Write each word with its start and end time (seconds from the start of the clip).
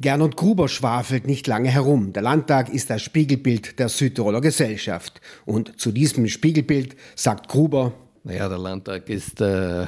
Gernot 0.00 0.36
Gruber 0.36 0.68
schwafelt 0.68 1.26
nicht 1.26 1.46
lange 1.46 1.68
herum. 1.68 2.12
Der 2.12 2.22
Landtag 2.22 2.68
ist 2.68 2.90
das 2.90 3.02
Spiegelbild 3.02 3.78
der 3.78 3.88
Südtiroler 3.88 4.40
Gesellschaft. 4.40 5.20
Und 5.44 5.80
zu 5.80 5.92
diesem 5.92 6.26
Spiegelbild 6.26 6.96
sagt 7.14 7.48
Gruber, 7.48 7.92
naja, 8.24 8.48
der 8.48 8.58
Landtag 8.58 9.08
ist 9.08 9.40
äh, 9.40 9.86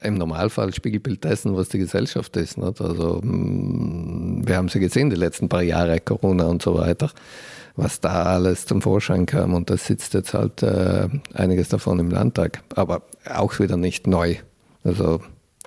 im 0.00 0.14
Normalfall 0.14 0.72
Spiegelbild 0.72 1.22
dessen, 1.22 1.54
was 1.54 1.68
die 1.68 1.78
Gesellschaft 1.78 2.36
ist. 2.36 2.56
Nicht? 2.56 2.80
Also 2.80 3.20
mm, 3.22 4.46
wir 4.46 4.56
haben 4.56 4.68
sie 4.68 4.80
gesehen 4.80 5.10
die 5.10 5.16
letzten 5.16 5.48
paar 5.48 5.62
Jahre, 5.62 6.00
Corona 6.00 6.46
und 6.46 6.62
so 6.62 6.74
weiter, 6.74 7.10
was 7.76 8.00
da 8.00 8.22
alles 8.22 8.66
zum 8.66 8.80
Vorschein 8.80 9.26
kam. 9.26 9.52
Und 9.52 9.68
da 9.68 9.76
sitzt 9.76 10.14
jetzt 10.14 10.32
halt 10.32 10.62
äh, 10.62 11.08
einiges 11.34 11.68
davon 11.68 11.98
im 11.98 12.10
Landtag. 12.10 12.62
Aber 12.74 13.02
auch 13.28 13.58
wieder 13.58 13.76
nicht 13.76 14.06
neu. 14.06 14.36
Also 14.82 15.20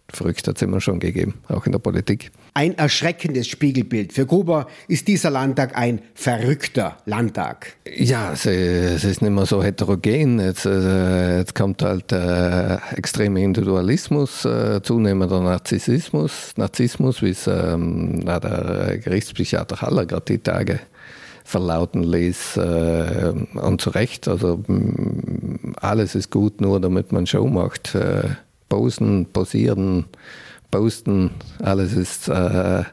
verrückt 0.09 0.47
hat 0.47 0.57
es 0.57 0.61
immer 0.61 0.81
schon 0.81 0.99
gegeben, 0.99 1.35
auch 1.47 1.65
in 1.65 1.71
der 1.71 1.79
Politik. 1.79 2.31
Ein 2.53 2.77
erschreckendes 2.77 3.47
Spiegelbild. 3.47 4.13
Für 4.13 4.25
Gruber 4.25 4.67
ist 4.87 5.07
dieser 5.07 5.29
Landtag 5.29 5.77
ein 5.77 6.01
verrückter 6.13 6.97
Landtag. 7.05 7.75
Ja, 7.85 8.33
es, 8.33 8.45
ist 8.45 9.21
nicht 9.21 9.31
mehr 9.31 9.45
so 9.45 9.63
heterogen. 9.63 10.39
Jetzt, 10.39 10.65
äh, 10.65 11.39
jetzt 11.39 11.55
kommt 11.55 11.81
halt 11.81 12.11
äh, 12.11 12.75
extremer 12.95 13.39
Individualismus, 13.39 14.45
äh, 14.45 14.81
zunehmender 14.81 15.41
Narzissmus, 15.41 16.53
Narzissmus 16.55 17.21
wie 17.21 17.31
es 17.31 17.47
ähm, 17.47 18.25
der 18.25 18.99
Gerichtspsychiater 19.03 19.81
Haller 19.81 20.05
gerade 20.05 20.25
die 20.25 20.39
Tage 20.39 20.79
verlauten 21.43 22.03
ließ. 22.03 22.57
Äh, 22.57 23.33
und 23.53 23.81
zu 23.81 23.91
Recht, 23.91 24.27
also 24.27 24.63
alles 25.79 26.15
ist 26.15 26.31
gut, 26.31 26.59
nur 26.59 26.79
damit 26.79 27.11
man 27.11 27.27
Show 27.27 27.47
macht. 27.47 27.95
Äh, 27.95 28.29
posen, 28.69 29.27
posieren, 29.31 30.05
posten, 30.71 31.31
alles 31.59 31.93
ist 31.93 32.27
äh, 32.27 32.83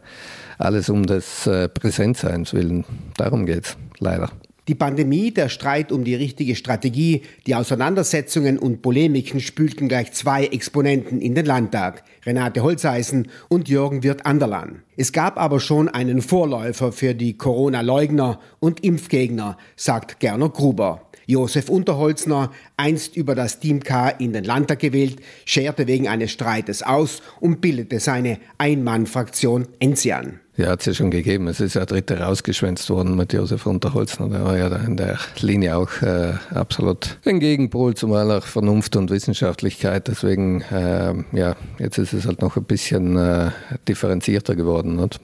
alles 0.58 0.88
um 0.88 1.04
des 1.04 1.46
äh, 1.46 1.68
willen. 1.68 2.84
Darum 3.16 3.46
geht 3.46 3.64
es 3.64 3.76
leider. 3.98 4.30
Die 4.68 4.76
Pandemie, 4.76 5.32
der 5.32 5.48
Streit 5.48 5.90
um 5.90 6.04
die 6.04 6.14
richtige 6.14 6.54
Strategie, 6.54 7.23
die 7.48 7.56
Auseinandersetzungen 7.56 8.60
und 8.60 8.80
Polemiken 8.80 9.40
spülten 9.40 9.88
gleich 9.88 10.12
zwei 10.12 10.46
Exponenten 10.46 11.20
in 11.20 11.34
den 11.34 11.46
Landtag, 11.46 12.04
Renate 12.24 12.62
Holzeisen 12.62 13.26
und 13.48 13.68
Jürgen 13.68 14.04
Wirth-Anderlan. 14.04 14.82
Es 14.96 15.12
gab 15.12 15.36
aber 15.36 15.59
schon 15.59 15.88
einen 15.88 16.23
Vorläufer 16.23 16.92
für 16.92 17.12
die 17.12 17.36
Corona-Leugner 17.36 18.38
und 18.60 18.84
Impfgegner, 18.84 19.59
sagt 19.74 20.20
Gernot 20.20 20.54
Gruber. 20.54 21.09
Josef 21.26 21.68
Unterholzner, 21.68 22.51
einst 22.76 23.16
über 23.16 23.34
das 23.34 23.60
Team 23.60 23.82
K 23.82 24.09
in 24.09 24.32
den 24.32 24.45
Landtag 24.45 24.80
gewählt, 24.80 25.20
scherte 25.45 25.87
wegen 25.87 26.09
eines 26.09 26.32
Streites 26.32 26.82
aus 26.82 27.23
und 27.40 27.60
bildete 27.60 28.01
seine 28.01 28.38
Ein-Mann-Fraktion 28.59 29.68
Enzian. 29.79 30.40
Ja, 30.56 30.68
hat 30.68 30.80
es 30.80 30.87
ja 30.87 30.95
schon 30.95 31.10
gegeben. 31.10 31.48
Es 31.48 31.60
ist 31.60 31.74
ja 31.74 31.87
dritte 31.87 32.20
rausgeschwänzt 32.20 32.90
worden 32.90 33.16
mit 33.16 33.32
Josef 33.32 33.66
Unterholzner. 33.66 34.29
Der 34.29 34.45
war 34.45 34.59
ja 34.59 34.68
in 34.76 34.98
der 34.98 35.18
Linie 35.40 35.79
auch 35.79 36.02
äh, 36.02 36.34
absolut 36.51 37.18
ein 37.24 37.40
Gegenpol, 37.40 37.95
zumal 37.95 38.30
auch 38.30 38.45
Vernunft 38.45 38.95
und 38.96 39.10
Wissenschaftlichkeit. 39.10 40.09
Deswegen, 40.09 40.60
äh, 40.60 41.14
ja, 41.32 41.57
jetzt 41.79 41.96
ist 41.96 42.12
es 42.12 42.26
halt 42.26 42.42
noch 42.42 42.59
ein 42.59 42.64
bisschen 42.64 43.16
äh, 43.16 43.51
differenzierter 43.88 44.54
geworden. 44.54 44.96
Nicht? 44.96 45.20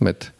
Mit 0.00 0.32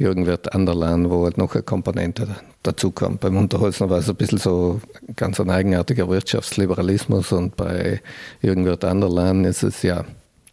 Jürgen 0.00 0.24
Wirt 0.24 0.54
Anderlan, 0.54 1.10
wo 1.10 1.24
halt 1.24 1.36
noch 1.36 1.54
eine 1.54 1.62
Komponente 1.62 2.26
dazu 2.62 2.90
kommt. 2.90 3.20
Beim 3.20 3.36
Unterholzner 3.36 3.90
war 3.90 3.98
es 3.98 4.08
ein 4.08 4.16
bisschen 4.16 4.38
so 4.38 4.80
ganz 5.14 5.38
ein 5.38 5.50
eigenartiger 5.50 6.08
Wirtschaftsliberalismus 6.08 7.32
und 7.32 7.54
bei 7.54 8.00
Jürgen 8.40 8.64
Wirt 8.64 8.82
Anderlan 8.86 9.44
ist 9.44 9.62
es 9.62 9.82
ja 9.82 10.06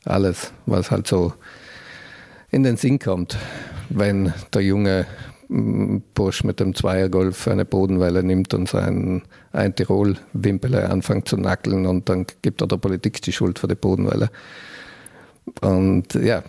alles, 0.03 0.52
was 0.66 0.92
halt 0.92 1.08
so 1.08 1.31
in 2.52 2.64
den 2.64 2.75
Sinn 2.75 3.00
kommt, 3.00 3.38
wenn 3.88 4.34
der 4.53 4.64
junge 4.64 5.06
mm, 5.48 6.00
Bursch 6.14 6.44
mit 6.44 6.59
dem 6.59 6.75
Zweiergolf 6.75 7.48
eine 7.48 7.64
Bodenwelle 7.64 8.24
nimmt 8.24 8.53
und 8.53 8.68
sein 8.68 9.22
ein 9.53 9.74
Tirol-Wimpele 9.74 10.90
anfängt 10.90 11.30
zu 11.30 11.38
nackeln 11.38 11.86
und 11.86 12.09
dann 12.09 12.25
gibt 12.41 12.59
er 12.59 12.68
der 12.68 12.78
Politik 12.78 13.22
die 13.22 13.31
Schuld 13.31 13.59
für 13.59 13.69
die 13.69 13.75
Bodenwelle. 13.75 14.30
Und 15.62 16.16
ja, 16.16 16.44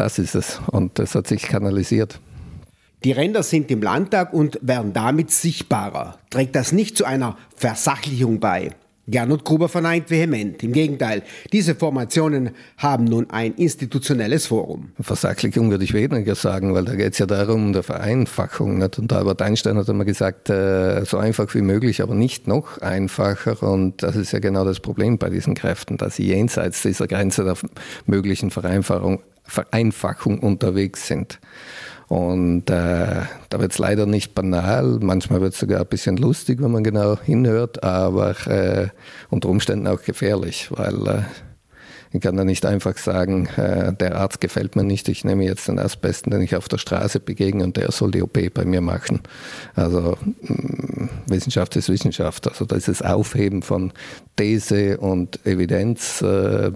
das 0.00 0.18
ist 0.18 0.34
es. 0.34 0.60
Und 0.70 0.98
das 0.98 1.14
hat 1.14 1.26
sich 1.26 1.42
kanalisiert. 1.42 2.20
Die 3.04 3.12
Ränder 3.12 3.42
sind 3.42 3.70
im 3.70 3.80
Landtag 3.80 4.32
und 4.32 4.58
werden 4.60 4.92
damit 4.92 5.30
sichtbarer. 5.30 6.18
Trägt 6.30 6.56
das 6.56 6.72
nicht 6.72 6.96
zu 6.96 7.04
einer 7.04 7.36
Versachlichung 7.54 8.40
bei? 8.40 8.70
Gernot 9.08 9.44
Gruber 9.44 9.68
verneint 9.70 10.10
vehement. 10.10 10.62
Im 10.62 10.72
Gegenteil, 10.72 11.22
diese 11.52 11.74
Formationen 11.74 12.50
haben 12.76 13.04
nun 13.04 13.30
ein 13.30 13.54
institutionelles 13.54 14.46
Forum. 14.46 14.90
Versachlichung 15.00 15.70
würde 15.70 15.84
ich 15.84 15.94
weniger 15.94 16.34
sagen, 16.34 16.74
weil 16.74 16.84
da 16.84 16.94
geht 16.94 17.14
es 17.14 17.18
ja 17.18 17.24
darum, 17.24 17.72
der 17.72 17.82
Vereinfachung. 17.82 18.78
Nicht? 18.78 18.98
Und 18.98 19.12
Albert 19.12 19.40
Einstein 19.40 19.78
hat 19.78 19.88
immer 19.88 20.04
gesagt, 20.04 20.50
äh, 20.50 21.04
so 21.06 21.16
einfach 21.16 21.54
wie 21.54 21.62
möglich, 21.62 22.02
aber 22.02 22.14
nicht 22.14 22.46
noch 22.46 22.78
einfacher. 22.82 23.62
Und 23.62 24.02
das 24.02 24.14
ist 24.14 24.32
ja 24.32 24.40
genau 24.40 24.64
das 24.66 24.80
Problem 24.80 25.16
bei 25.16 25.30
diesen 25.30 25.54
Kräften, 25.54 25.96
dass 25.96 26.16
sie 26.16 26.26
jenseits 26.26 26.82
dieser 26.82 27.06
Grenze 27.06 27.44
der 27.44 27.56
möglichen 28.04 28.50
Vereinfachung, 28.50 29.20
Vereinfachung 29.44 30.40
unterwegs 30.40 31.06
sind. 31.06 31.40
Und 32.08 32.70
äh, 32.70 33.22
da 33.50 33.60
wird 33.60 33.72
es 33.72 33.78
leider 33.78 34.06
nicht 34.06 34.34
banal, 34.34 34.98
manchmal 35.00 35.42
wird 35.42 35.52
es 35.52 35.60
sogar 35.60 35.80
ein 35.80 35.86
bisschen 35.86 36.16
lustig, 36.16 36.62
wenn 36.62 36.70
man 36.70 36.82
genau 36.82 37.18
hinhört, 37.20 37.82
aber 37.84 38.34
äh, 38.46 38.88
unter 39.28 39.50
Umständen 39.50 39.86
auch 39.86 40.02
gefährlich, 40.02 40.68
weil 40.70 41.06
äh, 41.06 41.22
ich 42.10 42.22
kann 42.22 42.36
da 42.36 42.44
nicht 42.44 42.64
einfach 42.64 42.96
sagen, 42.96 43.46
äh, 43.56 43.92
der 43.92 44.16
Arzt 44.16 44.40
gefällt 44.40 44.76
mir 44.76 44.84
nicht, 44.84 45.08
ich 45.10 45.24
nehme 45.24 45.44
jetzt 45.44 45.68
den 45.68 45.76
Erstbesten, 45.76 46.30
den 46.30 46.40
ich 46.40 46.56
auf 46.56 46.68
der 46.68 46.78
Straße 46.78 47.20
begegne 47.20 47.62
und 47.64 47.76
der 47.76 47.92
soll 47.92 48.10
die 48.10 48.22
OP 48.22 48.38
bei 48.54 48.64
mir 48.64 48.80
machen. 48.80 49.20
Also 49.74 50.16
mm, 50.40 51.08
Wissenschaft 51.26 51.76
ist 51.76 51.90
Wissenschaft, 51.90 52.48
also 52.48 52.64
dieses 52.64 53.02
Aufheben 53.02 53.60
von 53.60 53.92
These 54.36 54.96
und 54.98 55.44
Evidenz 55.44 56.22
äh, 56.22 56.72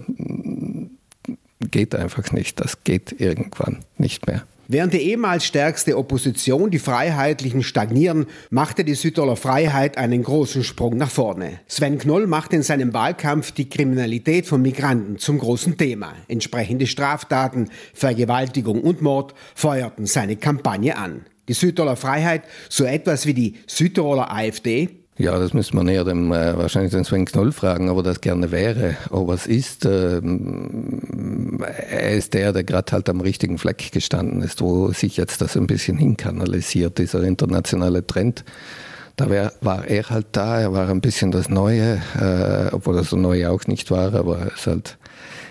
geht 1.71 1.95
einfach 1.95 2.31
nicht, 2.31 2.59
das 2.59 2.83
geht 2.83 3.19
irgendwann 3.19 3.79
nicht 3.97 4.27
mehr. 4.27 4.43
Während 4.67 4.93
die 4.93 5.01
ehemals 5.01 5.45
stärkste 5.45 5.97
Opposition, 5.97 6.71
die 6.71 6.79
Freiheitlichen, 6.79 7.63
stagnieren, 7.63 8.27
machte 8.49 8.85
die 8.85 8.93
Südtiroler 8.93 9.35
Freiheit 9.35 9.97
einen 9.97 10.23
großen 10.23 10.63
Sprung 10.63 10.95
nach 10.95 11.09
vorne. 11.11 11.59
Sven 11.67 11.97
Knoll 11.97 12.27
machte 12.27 12.55
in 12.55 12.63
seinem 12.63 12.93
Wahlkampf 12.93 13.51
die 13.51 13.69
Kriminalität 13.69 14.45
von 14.45 14.61
Migranten 14.61 15.17
zum 15.17 15.39
großen 15.39 15.77
Thema. 15.77 16.13
Entsprechende 16.29 16.87
Straftaten, 16.87 17.69
Vergewaltigung 17.93 18.81
und 18.81 19.01
Mord 19.01 19.33
feuerten 19.53 20.05
seine 20.05 20.37
Kampagne 20.37 20.97
an. 20.97 21.25
Die 21.49 21.53
Südtiroler 21.53 21.97
Freiheit, 21.97 22.43
so 22.69 22.85
etwas 22.85 23.25
wie 23.25 23.33
die 23.33 23.55
Südtiroler 23.67 24.31
AfD, 24.31 25.02
ja, 25.17 25.37
das 25.37 25.53
müsste 25.53 25.75
man 25.75 25.87
eher 25.87 26.03
dem, 26.03 26.31
äh, 26.31 26.57
wahrscheinlich 26.57 26.91
den 26.91 27.05
Sven 27.05 27.25
Knoll 27.25 27.51
fragen, 27.51 27.89
ob 27.89 27.97
er 27.97 28.03
das 28.03 28.21
gerne 28.21 28.49
wäre. 28.51 28.97
Ob 29.11 29.29
es 29.29 29.45
ist, 29.45 29.85
äh, 29.85 30.19
er 31.89 32.11
ist 32.11 32.33
der, 32.33 32.51
der 32.51 32.63
gerade 32.63 32.91
halt 32.91 33.09
am 33.09 33.21
richtigen 33.21 33.59
Fleck 33.59 33.91
gestanden 33.91 34.41
ist, 34.41 34.61
wo 34.61 34.91
sich 34.91 35.17
jetzt 35.17 35.41
das 35.41 35.55
ein 35.55 35.67
bisschen 35.67 35.97
hinkanalisiert, 35.97 36.97
dieser 36.97 37.21
internationale 37.23 38.05
Trend. 38.05 38.43
Da 39.15 39.29
wär, 39.29 39.53
war 39.61 39.85
er 39.85 40.09
halt 40.09 40.27
da, 40.31 40.59
er 40.59 40.73
war 40.73 40.89
ein 40.89 41.01
bisschen 41.01 41.29
das 41.29 41.47
Neue, 41.47 42.01
äh, 42.19 42.73
obwohl 42.73 42.97
er 42.97 43.03
so 43.03 43.15
neu 43.15 43.47
auch 43.47 43.67
nicht 43.67 43.91
war, 43.91 44.15
aber 44.15 44.39
er 44.39 44.53
ist 44.53 44.65
halt, 44.65 44.97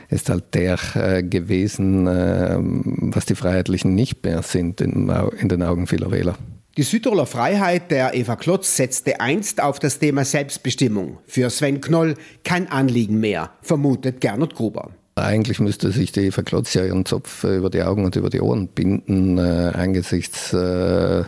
ist 0.09 0.29
halt 0.29 0.55
der 0.55 0.77
äh, 0.97 1.23
gewesen, 1.23 2.09
äh, 2.09 2.57
was 2.59 3.27
die 3.27 3.37
Freiheitlichen 3.37 3.95
nicht 3.95 4.25
mehr 4.25 4.43
sind 4.43 4.81
in, 4.81 5.09
in 5.39 5.49
den 5.49 5.63
Augen 5.63 5.87
vieler 5.87 6.11
Wähler. 6.11 6.35
Die 6.79 6.85
Südtiroler 6.85 7.27
Freiheit 7.27 7.91
der 7.91 8.15
Eva 8.15 8.35
Klotz 8.35 8.77
setzte 8.77 9.21
einst 9.21 9.63
auf 9.63 9.79
das 9.79 9.99
Thema 9.99 10.25
Selbstbestimmung. 10.25 11.19
Für 11.27 11.51
Sven 11.51 11.83
Knoll 11.83 12.15
kein 12.45 12.73
Anliegen 12.73 13.21
mehr, 13.21 13.51
vermutet 13.61 14.23
Gernot 14.23 14.55
Gruber. 14.55 14.91
Eigentlich 15.15 15.61
müsste 15.61 15.93
sich 15.93 16.13
die 16.13 16.21
Eva 16.21 16.41
Klotz 16.41 16.73
ja 16.73 16.87
ihren 16.87 17.05
Zopf 17.05 17.45
über 17.45 17.69
die 17.69 17.83
Augen 17.83 18.07
und 18.07 18.17
über 18.17 18.31
die 18.31 18.41
Ohren 18.41 18.69
binden, 18.69 19.37
äh, 19.37 19.73
angesichts 19.75 20.55
äh, 20.55 21.25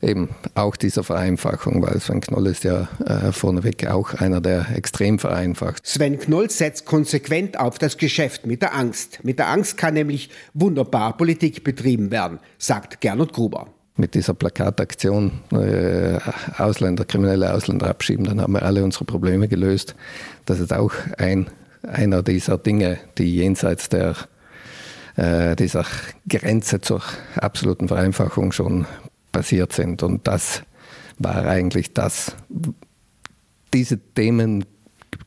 eben 0.00 0.28
auch 0.54 0.76
dieser 0.76 1.02
Vereinfachung, 1.02 1.82
weil 1.82 1.98
Sven 1.98 2.20
Knoll 2.20 2.46
ist 2.46 2.62
ja 2.62 2.86
äh, 3.04 3.32
vorneweg 3.32 3.88
auch 3.88 4.14
einer, 4.14 4.40
der 4.40 4.76
extrem 4.76 5.18
vereinfacht. 5.18 5.88
Sven 5.88 6.20
Knoll 6.20 6.50
setzt 6.50 6.84
konsequent 6.84 7.58
auf 7.58 7.80
das 7.80 7.96
Geschäft 7.96 8.46
mit 8.46 8.62
der 8.62 8.76
Angst. 8.76 9.24
Mit 9.24 9.40
der 9.40 9.48
Angst 9.48 9.76
kann 9.76 9.94
nämlich 9.94 10.30
wunderbar 10.54 11.16
Politik 11.16 11.64
betrieben 11.64 12.12
werden, 12.12 12.38
sagt 12.58 13.00
Gernot 13.00 13.32
Gruber 13.32 13.66
mit 13.98 14.14
dieser 14.14 14.32
Plakataktion 14.32 15.32
äh, 15.52 16.18
Ausländer, 16.56 17.04
kriminelle 17.04 17.52
Ausländer 17.52 17.88
abschieben, 17.88 18.24
dann 18.24 18.40
haben 18.40 18.52
wir 18.52 18.62
alle 18.62 18.84
unsere 18.84 19.04
Probleme 19.04 19.48
gelöst. 19.48 19.94
Das 20.46 20.60
ist 20.60 20.72
auch 20.72 20.92
ein, 21.18 21.48
einer 21.82 22.22
dieser 22.22 22.58
Dinge, 22.58 22.98
die 23.18 23.34
jenseits 23.34 23.88
der, 23.88 24.14
äh, 25.16 25.56
dieser 25.56 25.84
Grenze 26.28 26.80
zur 26.80 27.02
absoluten 27.36 27.88
Vereinfachung 27.88 28.52
schon 28.52 28.86
passiert 29.32 29.72
sind. 29.72 30.02
Und 30.02 30.26
das 30.26 30.62
war 31.18 31.46
eigentlich 31.46 31.92
das. 31.92 32.36
Diese 33.74 33.98
Themen 33.98 34.64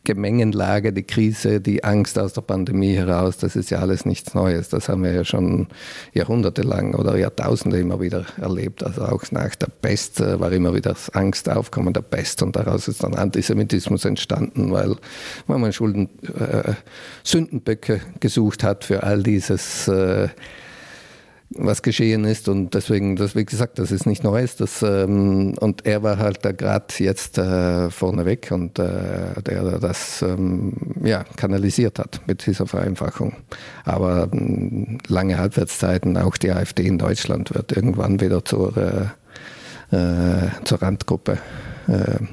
Gemengenlage, 0.04 0.94
die 0.94 1.04
Krise, 1.04 1.62
die 1.62 1.84
Angst 1.84 2.18
aus 2.18 2.34
der 2.34 2.42
Pandemie 2.42 2.96
heraus, 2.96 3.38
das 3.38 3.56
ist 3.56 3.70
ja 3.70 3.80
alles 3.80 4.06
nichts 4.06 4.34
Neues. 4.34 4.70
Das 4.70 4.90
haben 4.90 5.04
wir 5.04 5.14
ja 5.14 5.24
schon 5.24 5.68
jahrhundertelang 6.14 6.96
oder 6.96 7.18
Jahrtausende 7.18 7.80
immer 7.80 8.02
wieder 8.02 8.26
erlebt. 8.42 8.84
Also 8.84 9.04
auch 9.04 9.24
nach 9.32 9.54
der 9.56 9.68
Pest 9.68 10.20
äh, 10.20 10.40
war 10.40 10.52
immer 10.52 10.74
wieder 10.74 10.96
Angst 11.14 11.50
aufkommen 11.50 11.94
der 11.94 12.02
Pest 12.02 12.42
und 12.42 12.56
daraus 12.56 12.88
ist 12.88 13.04
dann 13.04 13.14
Antisemitismus 13.14 14.06
entstanden, 14.06 14.72
weil, 14.72 14.96
weil 15.46 15.60
man 15.60 15.72
Schulden, 15.72 16.10
äh, 16.24 16.74
Sündenböcke 17.24 18.02
gesucht 18.20 18.64
hat 18.64 18.84
für 18.86 19.04
all 19.04 19.22
dieses 19.22 19.88
äh, 19.88 20.30
was 21.56 21.82
geschehen 21.82 22.24
ist 22.26 22.48
und 22.48 22.74
deswegen, 22.74 23.16
das, 23.16 23.36
wie 23.36 23.46
gesagt, 23.46 23.80
das 23.80 23.92
ist 23.92 24.06
nicht 24.06 24.24
Neues. 24.24 24.56
Das, 24.56 24.82
ähm, 24.82 25.56
und 25.60 25.86
er 25.86 26.04
war 26.04 26.18
halt 26.18 26.44
da 26.44 26.52
gerade 26.52 26.86
jetzt 26.98 27.38
äh, 27.38 27.90
vorneweg 27.90 28.52
und 28.52 28.80
äh, 28.80 29.42
der 29.46 29.80
das 29.80 30.22
ähm, 30.22 30.74
ja, 31.04 31.24
kanalisiert 31.36 32.00
hat 32.00 32.22
mit 32.28 32.46
dieser 32.46 32.68
Vereinfachung. 32.68 33.36
Aber 33.84 34.30
äh, 34.32 34.98
lange 35.08 35.38
Halbwertszeiten, 35.38 36.18
auch 36.18 36.38
die 36.38 36.52
AfD 36.52 36.84
in 36.84 36.98
Deutschland 36.98 37.54
wird 37.54 37.72
irgendwann 37.72 38.22
wieder 38.22 38.46
zur, 38.46 38.76
äh, 39.92 39.96
äh, 39.96 40.50
zur 40.64 40.82
Randgruppe 40.82 41.38
äh, 41.88 42.26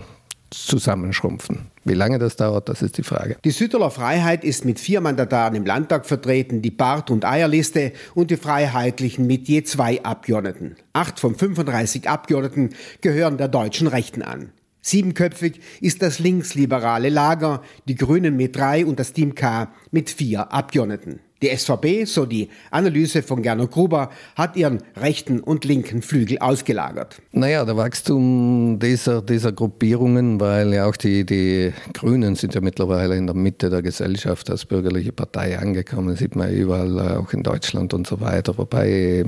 zusammenschrumpfen. 0.50 1.66
Wie 1.84 1.94
lange 1.94 2.18
das 2.18 2.36
dauert, 2.36 2.68
das 2.68 2.82
ist 2.82 2.98
die 2.98 3.02
Frage. 3.02 3.36
Die 3.44 3.50
Südtiroler 3.50 3.90
Freiheit 3.90 4.44
ist 4.44 4.64
mit 4.64 4.78
vier 4.78 5.00
Mandataren 5.00 5.54
im 5.54 5.64
Landtag 5.64 6.06
vertreten, 6.06 6.62
die 6.62 6.70
Bart- 6.70 7.10
und 7.10 7.24
Eierliste 7.24 7.92
und 8.14 8.30
die 8.30 8.36
Freiheitlichen 8.36 9.26
mit 9.26 9.48
je 9.48 9.62
zwei 9.62 10.02
Abgeordneten. 10.02 10.76
Acht 10.92 11.20
von 11.20 11.34
35 11.34 12.08
Abgeordneten 12.08 12.70
gehören 13.00 13.36
der 13.36 13.48
deutschen 13.48 13.86
Rechten 13.86 14.22
an. 14.22 14.52
Siebenköpfig 14.80 15.60
ist 15.80 16.02
das 16.02 16.18
linksliberale 16.18 17.08
Lager, 17.08 17.62
die 17.86 17.94
Grünen 17.94 18.36
mit 18.36 18.56
drei 18.56 18.86
und 18.86 18.98
das 18.98 19.12
Team 19.12 19.34
K 19.34 19.70
mit 19.90 20.08
vier 20.08 20.52
Abgeordneten. 20.52 21.20
Die 21.40 21.56
SVP, 21.56 22.04
so 22.04 22.26
die 22.26 22.48
Analyse 22.72 23.22
von 23.22 23.42
Gernot 23.42 23.70
Gruber, 23.70 24.10
hat 24.34 24.56
ihren 24.56 24.82
rechten 24.96 25.38
und 25.38 25.64
linken 25.64 26.02
Flügel 26.02 26.38
ausgelagert. 26.38 27.20
Naja, 27.30 27.64
der 27.64 27.76
Wachstum 27.76 28.80
dieser, 28.80 29.22
dieser 29.22 29.52
Gruppierungen, 29.52 30.40
weil 30.40 30.74
ja 30.74 30.86
auch 30.86 30.96
die, 30.96 31.24
die 31.24 31.72
Grünen 31.92 32.34
sind 32.34 32.54
ja 32.54 32.60
mittlerweile 32.60 33.16
in 33.16 33.26
der 33.26 33.36
Mitte 33.36 33.70
der 33.70 33.82
Gesellschaft 33.82 34.50
als 34.50 34.64
bürgerliche 34.64 35.12
Partei 35.12 35.56
angekommen, 35.56 36.16
sieht 36.16 36.34
man 36.34 36.52
überall, 36.52 36.98
äh, 36.98 37.16
auch 37.18 37.32
in 37.32 37.44
Deutschland 37.44 37.94
und 37.94 38.08
so 38.08 38.20
weiter. 38.20 38.58
Wobei 38.58 39.24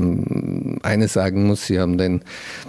eines 0.83 1.13
sagen 1.13 1.47
muss, 1.47 1.67
sie 1.67 1.79
haben 1.79 1.97
den, 1.97 2.23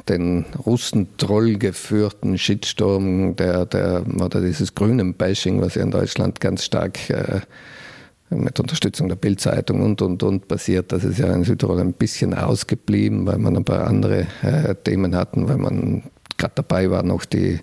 den 0.07 0.45
Russentroll 0.65 1.57
geführten 1.57 2.37
Shitstorm, 2.37 3.35
der, 3.37 3.65
der, 3.65 4.03
oder 4.23 4.39
dieses 4.39 4.75
Grünen-Bashing, 4.75 5.61
was 5.61 5.75
ja 5.75 5.81
in 5.81 5.91
Deutschland 5.91 6.39
ganz 6.39 6.63
stark 6.63 7.09
äh, 7.09 7.41
mit 8.31 8.59
Unterstützung 8.59 9.09
der 9.09 9.15
Bildzeitung 9.15 9.81
und, 9.81 10.01
und, 10.01 10.23
und 10.23 10.47
passiert. 10.47 10.91
Das 10.91 11.03
ist 11.03 11.19
ja 11.19 11.33
in 11.33 11.43
Südtirol 11.43 11.79
ein 11.79 11.93
bisschen 11.93 12.33
ausgeblieben, 12.33 13.25
weil 13.27 13.37
man 13.37 13.57
ein 13.57 13.65
paar 13.65 13.87
andere 13.87 14.27
äh, 14.41 14.75
Themen 14.75 15.15
hatten, 15.15 15.47
weil 15.47 15.57
man 15.57 16.03
gerade 16.37 16.53
dabei 16.55 16.89
war, 16.89 17.03
noch 17.03 17.25
die, 17.25 17.59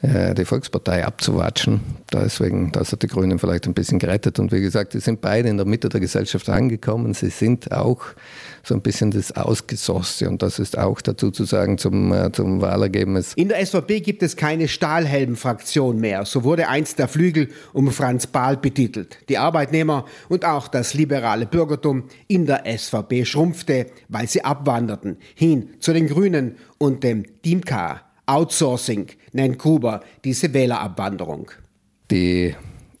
die 0.00 0.44
Volkspartei 0.44 1.04
abzuwatschen. 1.04 1.80
Deswegen, 2.12 2.70
das 2.70 2.92
hat 2.92 3.02
die 3.02 3.08
Grünen 3.08 3.40
vielleicht 3.40 3.66
ein 3.66 3.74
bisschen 3.74 3.98
gerettet. 3.98 4.38
Und 4.38 4.52
wie 4.52 4.60
gesagt, 4.60 4.92
sie 4.92 5.00
sind 5.00 5.20
beide 5.20 5.48
in 5.48 5.56
der 5.56 5.66
Mitte 5.66 5.88
der 5.88 5.98
Gesellschaft 5.98 6.48
angekommen. 6.48 7.14
Sie 7.14 7.30
sind 7.30 7.72
auch 7.72 8.02
so 8.62 8.74
ein 8.74 8.80
bisschen 8.80 9.10
das 9.10 9.32
Ausgesosse. 9.32 10.28
Und 10.28 10.42
das 10.42 10.60
ist 10.60 10.78
auch 10.78 11.00
dazu 11.00 11.32
zu 11.32 11.44
sagen 11.44 11.78
zum, 11.78 12.12
äh, 12.12 12.30
zum 12.30 12.60
Wahlergebnis. 12.60 13.34
In 13.34 13.48
der 13.48 13.64
SVP 13.64 14.00
gibt 14.00 14.22
es 14.22 14.36
keine 14.36 14.68
Stahlhelm-Fraktion 14.68 15.98
mehr. 15.98 16.24
So 16.24 16.44
wurde 16.44 16.68
einst 16.68 16.98
der 16.98 17.08
Flügel 17.08 17.48
um 17.72 17.90
Franz 17.90 18.26
Bahl 18.26 18.56
betitelt. 18.56 19.18
Die 19.28 19.38
Arbeitnehmer 19.38 20.04
und 20.28 20.44
auch 20.44 20.68
das 20.68 20.94
liberale 20.94 21.46
Bürgertum 21.46 22.04
in 22.28 22.46
der 22.46 22.64
SVP 22.66 23.24
schrumpfte, 23.24 23.86
weil 24.08 24.28
sie 24.28 24.44
abwanderten 24.44 25.16
hin 25.34 25.70
zu 25.80 25.92
den 25.92 26.06
Grünen 26.06 26.56
und 26.78 27.02
dem 27.02 27.24
Team 27.42 27.64
K. 27.64 28.02
Outsourcing 28.28 29.06
nennt 29.32 29.58
Kuba 29.58 30.02
diese 30.24 30.52
Wählerabwanderung. 30.52 31.50
Die 32.10 32.54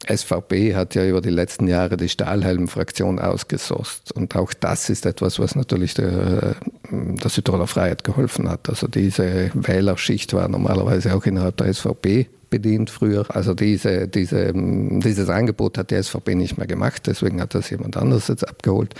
SVP 0.06 0.74
hat 0.74 0.94
ja 0.94 1.04
über 1.04 1.20
die 1.20 1.30
letzten 1.30 1.66
Jahre 1.66 1.96
die 1.96 2.08
Stahlhelm-Fraktion 2.08 3.18
ausgesost. 3.18 4.12
Und 4.12 4.36
auch 4.36 4.54
das 4.54 4.88
ist 4.88 5.04
etwas, 5.06 5.38
was 5.38 5.54
natürlich 5.54 5.94
der, 5.94 6.56
der 6.90 7.30
Südtiroler 7.30 7.66
Freiheit 7.66 8.04
geholfen 8.04 8.48
hat. 8.48 8.68
Also 8.68 8.86
diese 8.86 9.50
Wählerschicht 9.54 10.32
war 10.32 10.48
normalerweise 10.48 11.14
auch 11.14 11.26
innerhalb 11.26 11.56
der 11.58 11.72
SVP 11.74 12.28
bedient 12.50 12.90
früher. 12.90 13.24
Also 13.34 13.54
diese, 13.54 14.08
diese, 14.08 14.52
dieses 14.54 15.28
Angebot 15.28 15.78
hat 15.78 15.90
die 15.90 16.02
SVP 16.02 16.34
nicht 16.34 16.58
mehr 16.58 16.66
gemacht, 16.66 17.06
deswegen 17.06 17.40
hat 17.40 17.54
das 17.54 17.70
jemand 17.70 17.96
anderes 17.96 18.28
jetzt 18.28 18.48
abgeholt. 18.48 18.94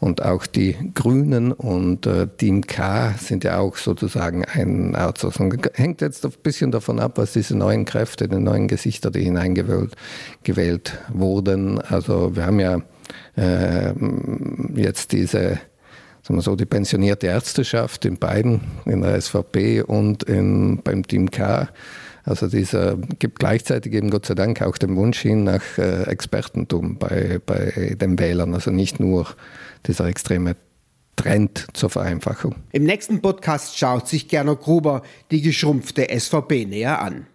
Und 0.00 0.22
auch 0.22 0.46
die 0.46 0.76
Grünen 0.94 1.52
und 1.52 2.06
äh, 2.06 2.26
Team 2.26 2.66
K 2.66 3.14
sind 3.18 3.44
ja 3.44 3.58
auch 3.58 3.76
sozusagen 3.76 4.44
ein 4.44 4.96
Outsourcing. 4.96 5.62
Hängt 5.74 6.00
jetzt 6.00 6.24
ein 6.24 6.32
bisschen 6.42 6.70
davon 6.70 7.00
ab, 7.00 7.18
was 7.18 7.32
diese 7.32 7.56
neuen 7.56 7.84
Kräfte, 7.84 8.28
die 8.28 8.38
neuen 8.38 8.68
Gesichter, 8.68 9.10
die 9.10 9.22
hineingewählt 9.22 9.94
gewählt 10.42 10.98
wurden. 11.12 11.80
Also 11.80 12.34
wir 12.36 12.46
haben 12.46 12.60
ja 12.60 12.80
äh, 13.36 13.92
jetzt 14.74 15.12
diese 15.12 15.60
sagen 16.24 16.38
wir 16.38 16.42
so, 16.42 16.56
die 16.56 16.64
pensionierte 16.64 17.26
Ärzteschaft 17.26 18.06
in 18.06 18.16
beiden, 18.16 18.62
in 18.86 19.02
der 19.02 19.20
SVP 19.20 19.82
und 19.82 20.22
in, 20.22 20.80
beim 20.82 21.06
Team 21.06 21.30
K 21.30 21.68
also 22.24 22.48
dieser 22.48 22.96
gibt 23.18 23.38
gleichzeitig 23.38 23.92
eben 23.92 24.10
Gott 24.10 24.26
sei 24.26 24.34
Dank 24.34 24.62
auch 24.62 24.78
den 24.78 24.96
Wunsch 24.96 25.20
hin 25.20 25.44
nach 25.44 25.78
äh, 25.78 26.04
Expertentum 26.04 26.98
bei, 26.98 27.40
bei 27.44 27.96
den 28.00 28.18
Wählern. 28.18 28.54
Also 28.54 28.70
nicht 28.70 28.98
nur 28.98 29.26
dieser 29.86 30.06
extreme 30.06 30.56
Trend 31.16 31.66
zur 31.74 31.90
Vereinfachung. 31.90 32.56
Im 32.72 32.84
nächsten 32.84 33.20
Podcast 33.20 33.78
schaut 33.78 34.08
sich 34.08 34.28
Gernot 34.28 34.62
Gruber 34.62 35.02
die 35.30 35.42
geschrumpfte 35.42 36.08
SVP 36.10 36.64
näher 36.64 37.00
an. 37.00 37.26